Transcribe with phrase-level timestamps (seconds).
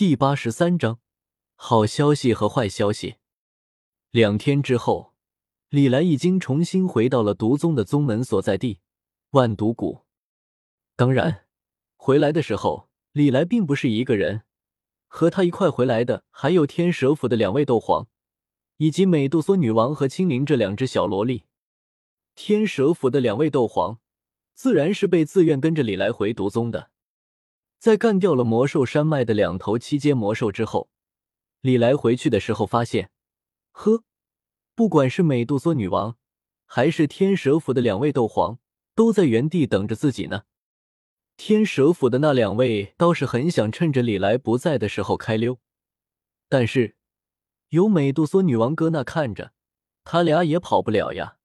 [0.00, 0.98] 第八十三章，
[1.56, 3.16] 好消息和坏消息。
[4.10, 5.12] 两天之后，
[5.68, 8.80] 李来已经重新回到了毒宗的宗门所在地
[9.32, 10.06] 万毒谷。
[10.96, 11.44] 当然，
[11.96, 14.44] 回来的时候，李来并不是一个人，
[15.06, 18.08] 和他一块回来的还有天蛇府的两位斗皇，
[18.78, 21.44] 以及美杜莎女王和青灵这两只小萝莉。
[22.34, 23.98] 天蛇府的两位斗皇，
[24.54, 26.90] 自然是被自愿跟着李来回毒宗的。
[27.80, 30.90] 在干掉了魔兽山脉的两头七阶魔兽之后，
[31.62, 33.10] 李来回去的时候发现，
[33.70, 34.04] 呵，
[34.74, 36.18] 不管是美杜莎女王，
[36.66, 38.58] 还是天蛇府的两位斗皇，
[38.94, 40.42] 都在原地等着自己呢。
[41.38, 45.58] 天蛇府的那两位倒是很想趁着李来不在的时候开溜，
[46.50, 46.96] 但是
[47.70, 49.54] 有美杜莎女王搁那看着，
[50.04, 51.38] 他俩也跑不了呀，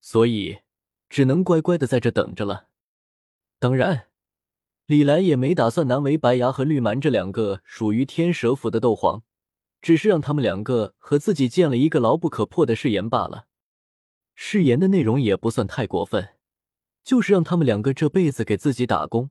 [0.00, 0.60] 所以
[1.08, 2.68] 只能乖乖的在这等着了。
[3.58, 4.07] 当然。
[4.88, 9.22] 李来也没打算难为白牙和绿蛮这两个属于天蛇府的斗皇，
[9.82, 13.48] 只是让他们两个和自己建了一个牢不可破的誓言罢了。
[14.34, 16.30] 誓言的内容也不算太过分，
[17.04, 19.28] 就是让他们两个这辈子给自己打工，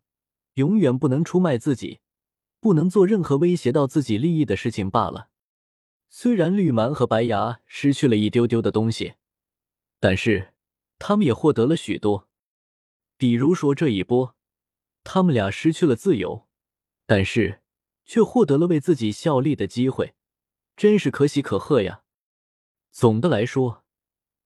[0.54, 2.02] 永远不能出卖自己，
[2.60, 5.30] 不能做任何威胁到自己利益的事情罢了。
[6.08, 9.16] 虽然绿蛮和白牙失去了一丢丢的东西，
[10.00, 10.54] 但是
[11.00, 12.28] 他们也获得了许多，
[13.18, 14.37] 比如说这一波。
[15.10, 16.50] 他们俩失去了自由，
[17.06, 17.62] 但是
[18.04, 20.16] 却获得了为自己效力的机会，
[20.76, 22.04] 真是可喜可贺呀！
[22.92, 23.86] 总的来说，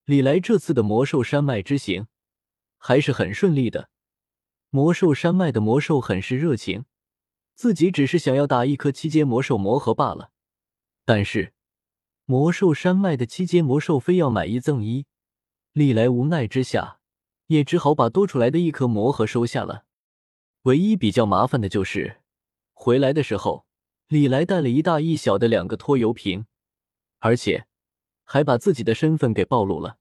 [0.05, 2.05] 李来这次的魔兽山脉之行
[2.77, 3.89] 还是很顺利的。
[4.69, 6.85] 魔兽山脉的魔兽很是热情，
[7.55, 10.31] 自己只是想要打一颗七阶魔兽魔盒罢了。
[11.03, 11.55] 但是
[12.25, 15.07] 魔兽山脉的七阶魔兽非要买一赠一，
[15.73, 16.99] 李来无奈之下
[17.47, 19.85] 也只好把多出来的一颗魔盒收下了。
[20.63, 22.17] 唯一比较麻烦的就是，
[22.73, 23.65] 回来的时候，
[24.07, 26.45] 李来带了一大一小的两个拖油瓶，
[27.17, 27.65] 而且
[28.23, 29.97] 还把自己的身份给暴露了。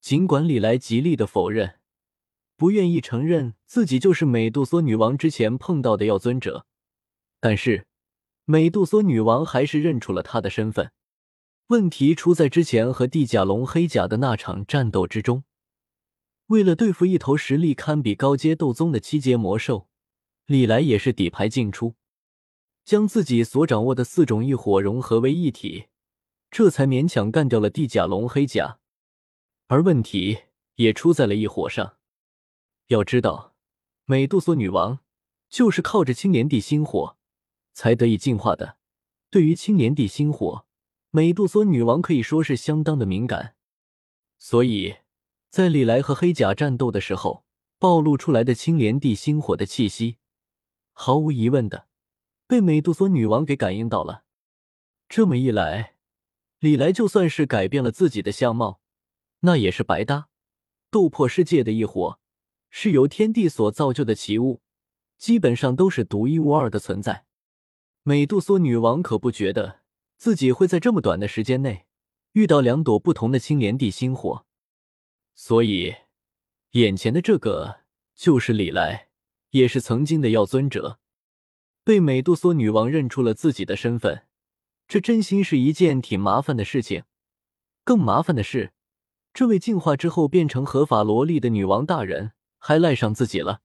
[0.00, 1.78] 尽管李来极力的否认，
[2.56, 6.66] 不愿意承认自己就是美杜莎女王之前碰到的药尊者，
[7.38, 7.86] 但是
[8.44, 10.90] 美杜莎女王还是认出了他的身份。
[11.68, 15.44] 问题出在之前和地甲龙黑甲的那场战斗之中。
[16.46, 19.88] 为了对付一头实力堪比高阶斗宗的七阶魔兽，
[20.46, 21.96] 李来也是底牌尽出，
[22.84, 25.86] 将自己所掌握的四种异火融合为一体，
[26.48, 28.78] 这才勉强干掉了地甲龙黑甲。
[29.66, 30.38] 而问题
[30.76, 31.96] 也出在了异火上。
[32.86, 33.56] 要知道，
[34.04, 35.00] 美杜莎女王
[35.48, 37.16] 就是靠着青莲地心火
[37.72, 38.76] 才得以进化的。
[39.30, 40.64] 对于青莲地心火，
[41.10, 43.56] 美杜莎女王可以说是相当的敏感，
[44.38, 44.98] 所以。
[45.56, 47.42] 在李来和黑甲战斗的时候，
[47.78, 50.18] 暴露出来的青莲地心火的气息，
[50.92, 51.86] 毫无疑问的
[52.46, 54.24] 被美杜莎女王给感应到了。
[55.08, 55.94] 这么一来，
[56.58, 58.82] 李来就算是改变了自己的相貌，
[59.40, 60.28] 那也是白搭。
[60.90, 62.20] 斗破世界的异火
[62.68, 64.60] 是由天地所造就的奇物，
[65.16, 67.24] 基本上都是独一无二的存在。
[68.02, 69.80] 美杜莎女王可不觉得
[70.18, 71.86] 自己会在这么短的时间内
[72.32, 74.44] 遇到两朵不同的青莲地心火。
[75.38, 75.94] 所以，
[76.70, 77.80] 眼前的这个
[78.14, 79.08] 就是李来，
[79.50, 80.98] 也是曾经的药尊者，
[81.84, 84.24] 被美杜莎女王认出了自己的身份，
[84.88, 87.04] 这真心是一件挺麻烦的事情。
[87.84, 88.72] 更麻烦的是，
[89.34, 93.60] 这位进化之后变成合法萝莉的女王大人还赖上自己了。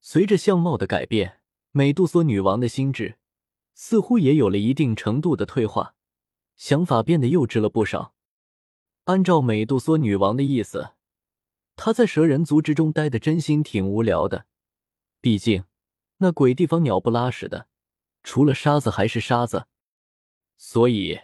[0.00, 3.18] 随着相貌的改变，美杜莎女王的心智
[3.74, 5.94] 似乎也有了一定程度的退化，
[6.56, 8.14] 想法变得幼稚了不少。
[9.08, 10.90] 按照美杜莎女王的意思，
[11.76, 14.44] 她在蛇人族之中待的真心挺无聊的。
[15.22, 15.64] 毕竟
[16.18, 17.68] 那鬼地方鸟不拉屎的，
[18.22, 19.66] 除了沙子还是沙子。
[20.58, 21.20] 所以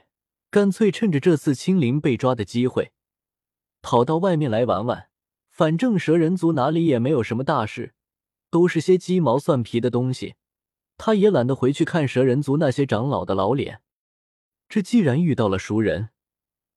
[0.48, 2.92] 干脆趁着这次青灵被抓的机会，
[3.82, 5.10] 跑到外面来玩玩。
[5.50, 7.92] 反正蛇人族哪里也没有什么大事，
[8.48, 10.36] 都是些鸡毛蒜皮的东西。
[10.96, 13.82] 他也懒得回去看蛇人族那些长老的老脸。
[14.70, 16.13] 这既然遇到了熟人。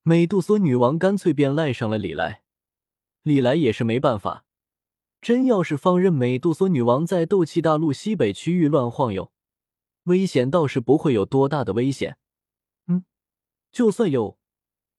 [0.07, 2.42] 美杜莎女王干脆便赖上了李来，
[3.24, 4.45] 李来也是没办法。
[5.19, 9.33] 真要是放任美杜莎女王在斗气大陆西北区域乱晃悠，
[10.04, 12.18] 危险倒是不会有多大的危险。
[12.88, 13.04] 嗯，
[13.69, 14.39] 就算有，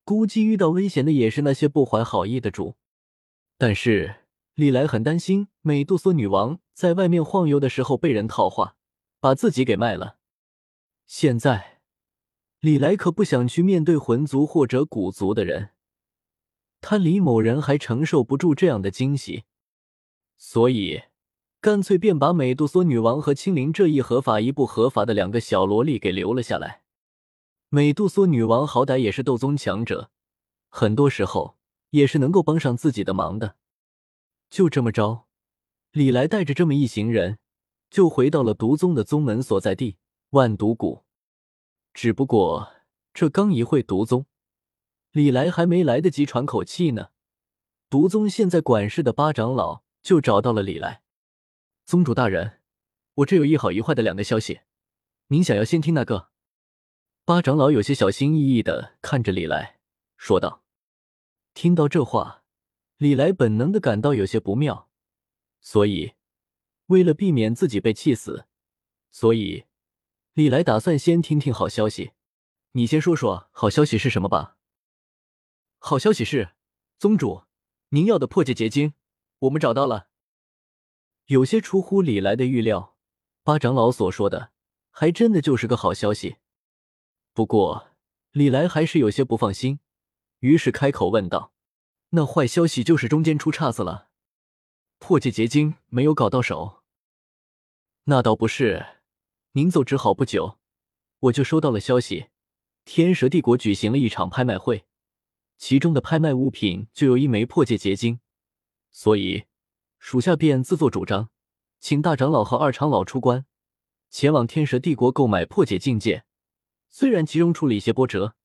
[0.05, 2.77] 估计遇到危险的也是那些不怀好意的主。
[3.57, 4.27] 但是
[4.57, 8.77] 李来很担心美杜莎女王在外面晃悠的时候被人套话，
[9.21, 10.19] 把自己给卖了。
[11.07, 11.78] 现在。
[12.61, 15.71] 李来可不想去面对魂族或者古族的人，
[16.81, 19.45] 他李某人还承受不住这样的惊喜，
[20.37, 21.03] 所以
[21.61, 26.83] 干脆便把美杜莎女王和青灵这一合法一不合法的两个小萝莉给留了下来。
[27.69, 30.11] 美杜莎女王好歹也是斗宗强者，
[30.69, 31.57] 很多时候
[31.91, 33.55] 也是能够帮上自己的忙的。
[34.51, 35.27] 就这么着，
[35.93, 37.39] 李来带着这么一行人，
[37.89, 39.99] 就回到了毒宗的宗门所在地
[40.31, 41.05] 万毒谷。
[42.01, 42.75] 只不过
[43.13, 44.27] 这刚一会毒宗，
[45.11, 47.09] 李来还没来得及喘口气呢，
[47.91, 51.03] 毒宗现在管事的八长老就找到了李来。
[51.87, 52.61] 宗主大人，
[53.15, 54.61] 我这有一好一坏的两个消息，
[55.27, 56.29] 您想要先听哪个？
[57.25, 59.81] 八长老有些小心翼翼的看着李来，
[60.17, 60.63] 说道。
[61.53, 62.45] 听到这话，
[62.99, 64.89] 李来本能的感到有些不妙，
[65.61, 66.13] 所以
[66.87, 68.47] 为了避免自己被气死，
[69.11, 69.65] 所以
[70.39, 72.13] 李来打算先听听好消息。
[72.71, 74.57] 你先说说好消息是什么吧。
[75.79, 76.51] 好消息是，
[76.97, 77.43] 宗主，
[77.89, 78.95] 您要的破戒结晶，
[79.41, 80.11] 我们找到了。
[81.27, 82.95] 有些出乎李来的预料，
[83.43, 84.53] 八长老所说的
[84.91, 86.37] 还真的就是个好消息。
[87.33, 87.89] 不过
[88.31, 89.81] 李来还是有些不放心，
[90.39, 91.53] 于是开口问道
[92.11, 94.11] ：“那坏消息就是中间出岔子了，
[95.01, 96.85] 破戒结晶没有搞到手？”
[98.07, 98.98] 那倒不是，
[99.59, 100.61] 您走之后不久，
[101.19, 102.29] 我就收到了消息，
[102.85, 104.85] 天蛇帝国举行了一场拍卖会，
[105.57, 108.21] 其中的拍卖物品就有一枚破戒结晶，
[108.93, 109.47] 所以。
[109.99, 111.31] 属下便自作主张，
[111.81, 113.47] 请大长老和二长老出关，
[114.09, 116.23] 前往天蛇帝国购买破解境界。
[116.89, 118.37] 虽然其中出了一些波折，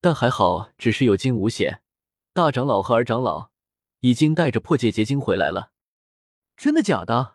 [0.00, 1.82] 但还好，只是有惊无险。
[2.32, 3.50] 大长老和二长老
[4.00, 5.72] 已经带着破解结晶回来了。
[6.56, 7.33] 真的假的？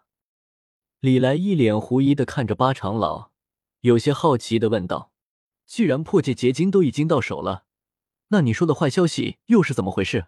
[1.02, 3.32] 李来一脸狐疑的看着八长老，
[3.80, 5.14] 有些好奇的问道
[5.66, 7.64] ：“既然破戒结晶都已经到手了，
[8.28, 10.28] 那你说的坏消息又是怎么回事？”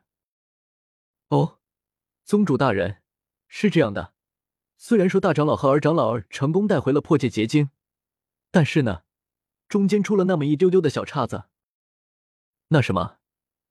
[1.28, 1.60] 哦，
[2.24, 3.02] 宗主大人。
[3.50, 4.14] 是这样的，
[4.78, 7.70] 虽然说大长老和二长老成功带回了破戒结晶，
[8.50, 9.04] 但是呢，
[9.68, 11.50] 中间出了那么一丢丢的小岔子。
[12.70, 13.18] 那什么，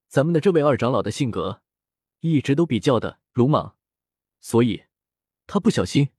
[0.07, 1.63] 咱们的这位二长老的性格
[2.19, 3.75] 一直都比较的鲁莽，
[4.39, 4.83] 所以
[5.47, 6.09] 他不小心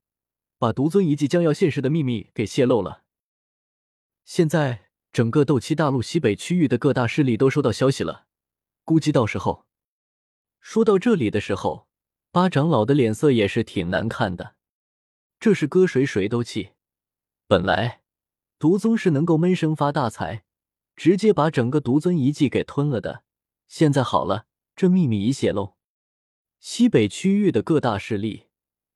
[0.63, 3.03] 把独尊遗迹将要现世的秘密给泄露了。
[4.25, 8.27] 现在整个斗气大陆西北区域的各大势力都收到消息了，
[8.85, 9.67] 估计到时候
[10.61, 11.89] 说到这里的时候。
[12.31, 14.55] 八长老的脸色也是挺难看的，
[15.41, 16.71] 这是割谁谁都气。
[17.49, 18.01] 本来
[18.59, 20.45] 独尊是能够闷声发大财，
[20.95, 23.25] 直接把整个独尊遗迹给吞了的。
[23.67, 25.75] 现在好了，这秘密已泄露，
[26.61, 28.47] 西北区域的各大势力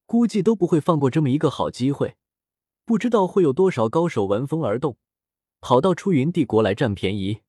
[0.06, 2.16] 估计都不会放过这么一个好机会。
[2.84, 4.96] 不知道会有多少高手闻风而动，
[5.60, 7.40] 跑到出云帝国来占便宜。